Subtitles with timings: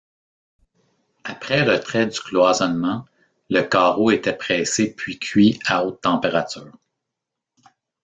[1.25, 3.05] Après retrait du cloisonnement,
[3.51, 6.73] le carreau était pressé puis cuit à haute température.